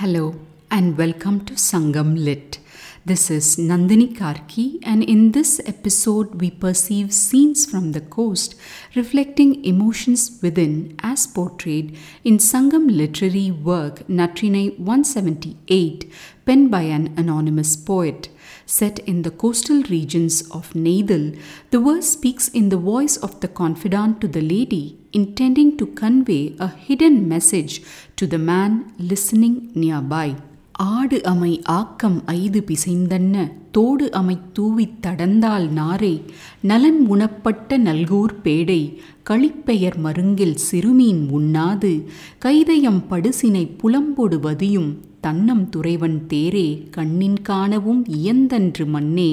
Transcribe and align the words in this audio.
Hello 0.00 0.34
and 0.70 0.96
welcome 0.96 1.44
to 1.44 1.52
Sangam 1.52 2.14
Lit. 2.24 2.59
This 3.02 3.30
is 3.30 3.56
Nandini 3.56 4.14
Karki, 4.14 4.78
and 4.82 5.02
in 5.02 5.32
this 5.32 5.58
episode, 5.64 6.38
we 6.38 6.50
perceive 6.50 7.14
scenes 7.14 7.64
from 7.64 7.92
the 7.92 8.02
coast 8.02 8.54
reflecting 8.94 9.64
emotions 9.64 10.38
within 10.42 10.96
as 11.02 11.26
portrayed 11.26 11.96
in 12.24 12.36
Sangam 12.36 12.94
literary 12.94 13.50
work 13.50 14.00
Natrinai 14.06 14.78
178, 14.78 16.12
penned 16.44 16.70
by 16.70 16.82
an 16.82 17.14
anonymous 17.16 17.74
poet. 17.74 18.28
Set 18.66 18.98
in 19.00 19.22
the 19.22 19.30
coastal 19.30 19.82
regions 19.84 20.42
of 20.50 20.74
Neythal, 20.74 21.40
the 21.70 21.80
verse 21.80 22.10
speaks 22.10 22.48
in 22.48 22.68
the 22.68 22.76
voice 22.76 23.16
of 23.16 23.40
the 23.40 23.48
confidant 23.48 24.20
to 24.20 24.28
the 24.28 24.42
lady 24.42 24.98
intending 25.14 25.78
to 25.78 25.86
convey 25.86 26.54
a 26.60 26.68
hidden 26.68 27.26
message 27.26 27.82
to 28.16 28.26
the 28.26 28.38
man 28.38 28.92
listening 28.98 29.72
nearby. 29.74 30.36
ஆடு 30.82 31.22
அமை 31.22 31.60
ஆக்கம் 31.62 32.22
ஐது 32.26 32.64
பிசைந்தன்ன 32.66 33.36
தோடு 33.70 34.10
அமை 34.12 34.38
தூவித் 34.52 35.00
தடந்தால் 35.00 35.68
நாரை 35.68 36.22
நலன் 36.60 37.06
உணப்பட்ட 37.06 37.78
நல்கூர் 37.78 38.34
பேடை 38.44 38.96
களிப்பெயர் 39.30 39.98
மருங்கில் 40.02 40.54
சிறுமீன் 40.54 41.28
உண்ணாது 41.30 41.92
கைதயம் 42.38 43.02
படுசினை 43.10 43.64
புலம்பொடுவதியும் 43.82 44.90
தன்னம் 45.20 45.68
துறைவன் 45.76 46.18
தேரே 46.28 46.88
கண்ணின் 46.90 47.42
காணவும் 47.42 48.06
இயந்தன்று 48.24 48.86
மன்னே 48.86 49.30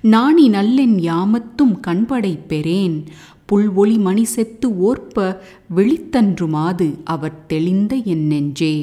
நாணி 0.00 0.48
நல்லென் 0.48 0.98
யாமத்தும் 1.02 1.80
கண்படை 1.80 2.38
பெறேன் 2.48 2.98
புல்வொளி 3.52 3.98
மணி 3.98 4.24
செத்து 4.24 4.68
ஓர்ப்ப 4.68 5.36
வெளித்தன்றுமாது 5.76 6.94
அவர் 7.04 7.46
தெளிந்த 7.46 7.94
என் 8.04 8.26
நெஞ்சே. 8.26 8.74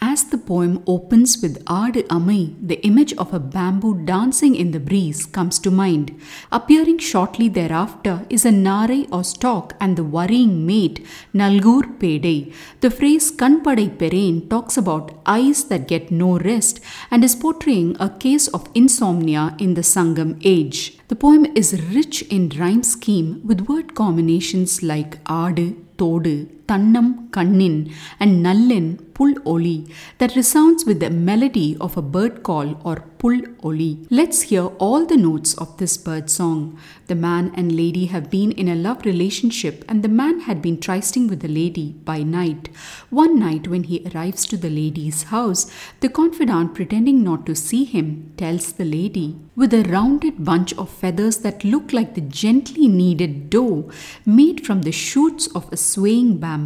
As 0.00 0.24
the 0.24 0.38
poem 0.38 0.82
opens 0.86 1.42
with 1.42 1.64
Adu 1.64 2.06
Amai, 2.06 2.54
the 2.62 2.80
image 2.86 3.12
of 3.14 3.34
a 3.34 3.40
bamboo 3.40 4.04
dancing 4.04 4.54
in 4.54 4.70
the 4.70 4.78
breeze 4.78 5.26
comes 5.26 5.58
to 5.58 5.72
mind. 5.72 6.14
Appearing 6.52 6.98
shortly 6.98 7.48
thereafter 7.48 8.24
is 8.30 8.44
a 8.44 8.50
narai 8.50 9.08
or 9.12 9.24
stalk 9.24 9.74
and 9.80 9.96
the 9.96 10.04
worrying 10.04 10.64
mate, 10.64 11.04
Nalgur 11.34 11.98
Pede. 11.98 12.52
The 12.80 12.90
phrase 12.90 13.32
Kanpadai 13.32 13.96
Perain 13.96 14.48
talks 14.48 14.76
about 14.76 15.20
eyes 15.26 15.64
that 15.64 15.88
get 15.88 16.12
no 16.12 16.38
rest 16.38 16.80
and 17.10 17.24
is 17.24 17.34
portraying 17.34 17.96
a 17.98 18.08
case 18.08 18.46
of 18.48 18.70
insomnia 18.74 19.56
in 19.58 19.74
the 19.74 19.82
Sangam 19.82 20.40
age. 20.44 20.96
The 21.08 21.16
poem 21.16 21.44
is 21.56 21.82
rich 21.92 22.22
in 22.22 22.50
rhyme 22.50 22.84
scheme 22.84 23.40
with 23.44 23.62
word 23.62 23.96
combinations 23.96 24.82
like 24.82 25.22
Adu, 25.24 25.74
Todu, 25.96 26.57
Tannam, 26.68 27.30
Kannin, 27.30 27.92
and 28.20 28.44
Nallin, 28.44 28.98
Pul 29.14 29.34
Oli, 29.46 29.86
that 30.18 30.36
resounds 30.36 30.84
with 30.84 31.00
the 31.00 31.10
melody 31.10 31.76
of 31.80 31.96
a 31.96 32.02
bird 32.02 32.42
call 32.44 32.80
or 32.84 32.96
Pul 33.18 33.40
Oli. 33.64 34.06
Let's 34.10 34.42
hear 34.42 34.66
all 34.78 35.06
the 35.06 35.16
notes 35.16 35.54
of 35.54 35.76
this 35.78 35.96
bird 35.96 36.30
song. 36.30 36.78
The 37.08 37.16
man 37.16 37.50
and 37.56 37.74
lady 37.74 38.06
have 38.06 38.30
been 38.30 38.52
in 38.52 38.68
a 38.68 38.76
love 38.76 39.04
relationship, 39.04 39.84
and 39.88 40.04
the 40.04 40.08
man 40.08 40.40
had 40.40 40.62
been 40.62 40.78
trysting 40.78 41.26
with 41.26 41.40
the 41.40 41.48
lady 41.48 41.92
by 42.10 42.22
night. 42.22 42.68
One 43.10 43.38
night, 43.40 43.66
when 43.66 43.84
he 43.84 44.06
arrives 44.08 44.46
to 44.48 44.56
the 44.56 44.70
lady's 44.70 45.24
house, 45.24 45.68
the 46.00 46.08
confidant, 46.08 46.74
pretending 46.74 47.24
not 47.24 47.46
to 47.46 47.56
see 47.56 47.84
him, 47.84 48.34
tells 48.36 48.72
the 48.72 48.84
lady, 48.84 49.36
with 49.56 49.74
a 49.74 49.82
rounded 49.84 50.44
bunch 50.44 50.72
of 50.74 50.90
feathers 50.90 51.38
that 51.38 51.64
look 51.64 51.92
like 51.92 52.14
the 52.14 52.20
gently 52.20 52.86
kneaded 52.86 53.50
dough 53.50 53.90
made 54.24 54.64
from 54.64 54.82
the 54.82 54.92
shoots 54.92 55.48
of 55.56 55.72
a 55.72 55.76
swaying 55.76 56.36
bamboo, 56.38 56.57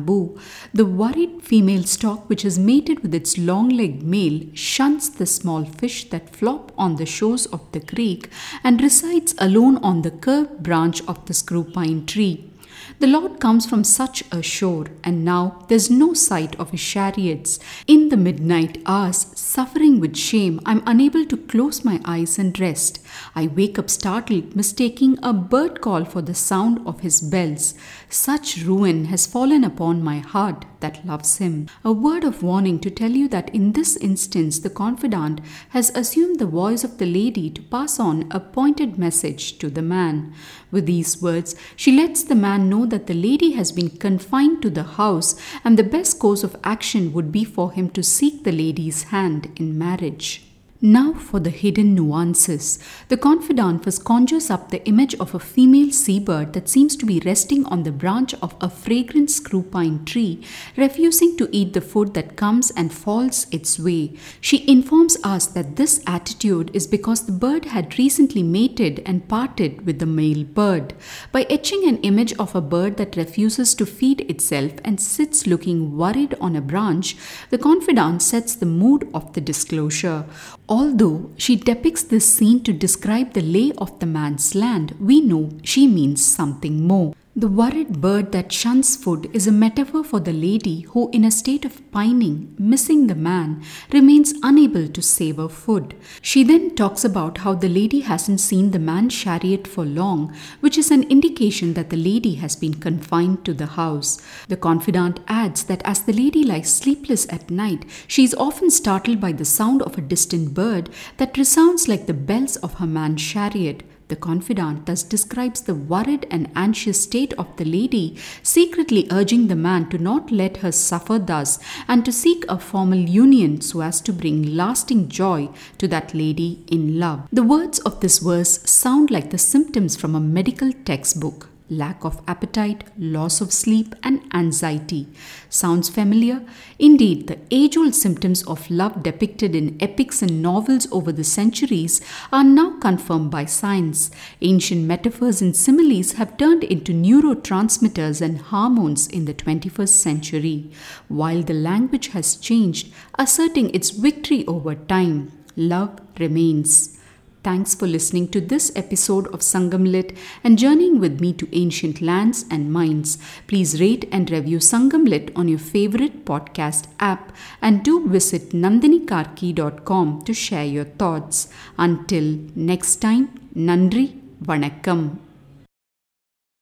the 0.72 0.84
worried 0.86 1.42
female 1.42 1.84
stork, 1.84 2.28
which 2.28 2.44
is 2.44 2.58
mated 2.58 3.00
with 3.00 3.14
its 3.14 3.38
long 3.38 3.68
legged 3.68 4.02
male, 4.02 4.40
shuns 4.54 5.10
the 5.10 5.26
small 5.26 5.64
fish 5.64 6.08
that 6.10 6.34
flop 6.34 6.72
on 6.78 6.96
the 6.96 7.06
shores 7.06 7.46
of 7.46 7.60
the 7.72 7.80
creek 7.80 8.30
and 8.64 8.80
resides 8.80 9.34
alone 9.38 9.76
on 9.78 10.02
the 10.02 10.10
curved 10.10 10.62
branch 10.62 11.02
of 11.06 11.24
the 11.26 11.34
screw 11.34 11.64
pine 11.64 12.06
tree. 12.06 12.51
The 12.98 13.06
Lord 13.06 13.40
comes 13.40 13.66
from 13.66 13.84
such 13.84 14.24
a 14.30 14.42
shore, 14.42 14.86
and 15.04 15.24
now 15.24 15.64
there's 15.68 15.90
no 15.90 16.14
sight 16.14 16.54
of 16.58 16.70
his 16.70 16.82
chariots. 16.82 17.58
In 17.86 18.08
the 18.08 18.16
midnight 18.16 18.82
hours, 18.86 19.26
suffering 19.34 20.00
with 20.00 20.16
shame, 20.16 20.60
I'm 20.64 20.82
unable 20.86 21.24
to 21.26 21.36
close 21.36 21.84
my 21.84 22.00
eyes 22.04 22.38
and 22.38 22.58
rest. 22.58 23.00
I 23.34 23.46
wake 23.46 23.78
up 23.78 23.90
startled, 23.90 24.56
mistaking 24.56 25.18
a 25.22 25.32
bird 25.32 25.80
call 25.80 26.04
for 26.04 26.22
the 26.22 26.34
sound 26.34 26.80
of 26.86 27.00
his 27.00 27.20
bells. 27.20 27.74
Such 28.08 28.62
ruin 28.62 29.06
has 29.06 29.26
fallen 29.26 29.64
upon 29.64 30.02
my 30.02 30.18
heart 30.18 30.64
that 30.82 31.04
loves 31.06 31.38
him. 31.38 31.68
A 31.82 31.90
word 31.90 32.22
of 32.22 32.42
warning 32.42 32.78
to 32.80 32.90
tell 32.90 33.10
you 33.10 33.26
that 33.28 33.52
in 33.54 33.72
this 33.72 33.96
instance, 33.96 34.58
the 34.58 34.68
confidant 34.68 35.40
has 35.70 35.90
assumed 35.94 36.38
the 36.38 36.46
voice 36.46 36.84
of 36.84 36.98
the 36.98 37.06
lady 37.06 37.48
to 37.48 37.62
pass 37.62 37.98
on 37.98 38.26
a 38.30 38.38
pointed 38.38 38.98
message 38.98 39.58
to 39.58 39.70
the 39.70 39.80
man. 39.80 40.34
With 40.70 40.84
these 40.86 41.22
words, 41.22 41.56
she 41.74 41.96
lets 41.96 42.22
the 42.22 42.34
man 42.34 42.68
know 42.68 42.84
that 42.84 43.06
the 43.06 43.14
lady 43.14 43.52
has 43.52 43.72
been 43.72 43.90
confined 43.90 44.60
to 44.62 44.70
the 44.70 44.82
house 44.82 45.34
and 45.64 45.78
the 45.78 45.84
best 45.84 46.18
course 46.18 46.44
of 46.44 46.56
action 46.62 47.12
would 47.14 47.32
be 47.32 47.44
for 47.44 47.72
him 47.72 47.88
to 47.90 48.02
seek 48.02 48.44
the 48.44 48.52
lady's 48.52 49.04
hand 49.04 49.50
in 49.56 49.78
marriage. 49.78 50.51
Now 50.84 51.12
for 51.12 51.38
the 51.38 51.50
hidden 51.50 51.94
nuances. 51.94 52.80
The 53.06 53.16
confidant 53.16 53.84
first 53.84 54.04
conjures 54.04 54.50
up 54.50 54.70
the 54.70 54.84
image 54.84 55.14
of 55.20 55.32
a 55.32 55.38
female 55.38 55.92
seabird 55.92 56.54
that 56.54 56.68
seems 56.68 56.96
to 56.96 57.06
be 57.06 57.20
resting 57.20 57.64
on 57.66 57.84
the 57.84 57.92
branch 57.92 58.34
of 58.42 58.56
a 58.60 58.68
fragrant 58.68 59.30
screw 59.30 59.62
pine 59.62 60.04
tree, 60.04 60.42
refusing 60.76 61.36
to 61.36 61.48
eat 61.52 61.72
the 61.72 61.80
food 61.80 62.14
that 62.14 62.34
comes 62.34 62.72
and 62.72 62.92
falls 62.92 63.46
its 63.52 63.78
way. 63.78 64.14
She 64.40 64.68
informs 64.68 65.16
us 65.22 65.46
that 65.46 65.76
this 65.76 66.02
attitude 66.04 66.72
is 66.74 66.88
because 66.88 67.26
the 67.26 67.32
bird 67.32 67.66
had 67.66 67.96
recently 67.96 68.42
mated 68.42 69.04
and 69.06 69.28
parted 69.28 69.86
with 69.86 70.00
the 70.00 70.06
male 70.06 70.42
bird. 70.42 70.94
By 71.30 71.46
etching 71.48 71.86
an 71.86 71.98
image 71.98 72.34
of 72.40 72.56
a 72.56 72.60
bird 72.60 72.96
that 72.96 73.14
refuses 73.14 73.76
to 73.76 73.86
feed 73.86 74.22
itself 74.22 74.72
and 74.84 75.00
sits 75.00 75.46
looking 75.46 75.96
worried 75.96 76.34
on 76.40 76.56
a 76.56 76.60
branch, 76.60 77.16
the 77.50 77.58
confidant 77.58 78.20
sets 78.20 78.56
the 78.56 78.66
mood 78.66 79.08
of 79.14 79.32
the 79.34 79.40
disclosure. 79.40 80.24
Although 80.72 81.28
she 81.36 81.56
depicts 81.56 82.02
this 82.02 82.24
scene 82.24 82.62
to 82.62 82.72
describe 82.72 83.34
the 83.34 83.42
lay 83.42 83.72
of 83.76 83.98
the 83.98 84.06
man's 84.06 84.54
land, 84.54 84.94
we 84.98 85.20
know 85.20 85.50
she 85.62 85.86
means 85.86 86.24
something 86.24 86.86
more. 86.86 87.12
The 87.34 87.48
worried 87.48 88.02
bird 88.02 88.30
that 88.32 88.52
shuns 88.52 88.94
food 88.94 89.30
is 89.32 89.46
a 89.46 89.52
metaphor 89.52 90.04
for 90.04 90.20
the 90.20 90.34
lady 90.34 90.82
who, 90.90 91.08
in 91.14 91.24
a 91.24 91.30
state 91.30 91.64
of 91.64 91.90
pining, 91.90 92.54
missing 92.58 93.06
the 93.06 93.14
man, 93.14 93.62
remains 93.90 94.34
unable 94.42 94.86
to 94.88 95.00
savor 95.00 95.48
food. 95.48 95.94
She 96.20 96.44
then 96.44 96.74
talks 96.74 97.06
about 97.06 97.38
how 97.38 97.54
the 97.54 97.70
lady 97.70 98.00
hasn't 98.00 98.40
seen 98.40 98.70
the 98.70 98.78
man's 98.78 99.18
chariot 99.18 99.66
for 99.66 99.86
long, 99.86 100.36
which 100.60 100.76
is 100.76 100.90
an 100.90 101.04
indication 101.04 101.72
that 101.72 101.88
the 101.88 101.96
lady 101.96 102.34
has 102.34 102.54
been 102.54 102.74
confined 102.74 103.46
to 103.46 103.54
the 103.54 103.64
house. 103.64 104.20
The 104.48 104.58
confidant 104.58 105.20
adds 105.26 105.64
that 105.64 105.80
as 105.86 106.02
the 106.02 106.12
lady 106.12 106.44
lies 106.44 106.70
sleepless 106.70 107.26
at 107.32 107.50
night, 107.50 107.86
she 108.06 108.24
is 108.24 108.34
often 108.34 108.70
startled 108.70 109.22
by 109.22 109.32
the 109.32 109.46
sound 109.46 109.80
of 109.80 109.96
a 109.96 110.02
distant 110.02 110.52
bird 110.52 110.90
that 111.16 111.38
resounds 111.38 111.88
like 111.88 112.04
the 112.04 112.12
bells 112.12 112.56
of 112.56 112.74
her 112.74 112.86
man's 112.86 113.22
chariot. 113.22 113.84
The 114.12 114.16
confidant 114.16 114.84
thus 114.84 115.02
describes 115.04 115.62
the 115.62 115.74
worried 115.74 116.26
and 116.30 116.50
anxious 116.54 117.00
state 117.00 117.32
of 117.38 117.56
the 117.56 117.64
lady, 117.64 118.18
secretly 118.42 119.08
urging 119.10 119.48
the 119.48 119.56
man 119.56 119.88
to 119.88 119.96
not 119.96 120.30
let 120.30 120.58
her 120.58 120.70
suffer 120.70 121.18
thus 121.18 121.58
and 121.88 122.04
to 122.04 122.12
seek 122.12 122.44
a 122.46 122.58
formal 122.58 122.98
union 122.98 123.62
so 123.62 123.80
as 123.80 124.02
to 124.02 124.12
bring 124.12 124.54
lasting 124.54 125.08
joy 125.08 125.48
to 125.78 125.88
that 125.88 126.12
lady 126.12 126.62
in 126.70 126.98
love. 126.98 127.26
The 127.32 127.42
words 127.42 127.78
of 127.78 128.00
this 128.00 128.18
verse 128.18 128.60
sound 128.70 129.10
like 129.10 129.30
the 129.30 129.38
symptoms 129.38 129.96
from 129.96 130.14
a 130.14 130.20
medical 130.20 130.74
textbook 130.74 131.48
lack 131.68 132.04
of 132.04 132.20
appetite, 132.28 132.84
loss 132.98 133.40
of 133.40 133.52
sleep, 133.52 133.94
and 134.02 134.22
anxiety. 134.34 135.08
Sounds 135.48 135.88
familiar? 135.88 136.42
Indeed, 136.78 137.26
the 137.26 137.38
age 137.50 137.76
old 137.76 137.94
symptoms 137.94 138.42
of 138.44 138.70
love 138.70 139.02
depicted 139.02 139.54
in 139.54 139.76
epics 139.80 140.22
and 140.22 140.42
novels 140.42 140.86
over 140.92 141.12
the 141.12 141.24
centuries 141.24 142.00
are 142.32 142.44
now 142.44 142.78
confirmed 142.78 143.30
by 143.30 143.44
science. 143.44 144.10
Ancient 144.40 144.84
metaphors 144.84 145.40
and 145.40 145.56
similes 145.56 146.12
have 146.12 146.36
turned 146.36 146.64
into 146.64 146.92
neurotransmitters 146.92 148.20
and 148.20 148.38
hormones 148.38 149.06
in 149.08 149.24
the 149.24 149.34
21st 149.34 149.88
century. 149.88 150.70
While 151.08 151.42
the 151.42 151.54
language 151.54 152.08
has 152.08 152.36
changed, 152.36 152.92
asserting 153.18 153.74
its 153.74 153.90
victory 153.90 154.46
over 154.46 154.74
time, 154.74 155.32
love 155.56 156.00
remains. 156.18 156.98
Thanks 157.42 157.74
for 157.74 157.88
listening 157.88 158.28
to 158.28 158.40
this 158.40 158.70
episode 158.76 159.26
of 159.34 159.40
Sangam 159.40 159.90
Lit 159.90 160.16
and 160.44 160.56
journeying 160.56 161.00
with 161.00 161.20
me 161.20 161.32
to 161.32 161.48
ancient 161.52 162.00
lands 162.00 162.44
and 162.48 162.72
minds. 162.72 163.18
Please 163.48 163.80
rate 163.80 164.08
and 164.12 164.30
review 164.30 164.58
Sangam 164.58 165.08
Lit 165.08 165.32
on 165.34 165.48
your 165.48 165.58
favorite 165.58 166.24
podcast 166.24 166.86
app 167.00 167.34
and 167.60 167.82
do 167.82 168.08
visit 168.08 168.50
nandinikarki.com 168.50 170.22
to 170.22 170.32
share 170.32 170.64
your 170.64 170.84
thoughts. 170.84 171.48
Until 171.76 172.38
next 172.54 172.96
time, 172.96 173.28
Nandri 173.56 174.20
Vanakkam. 174.40 175.31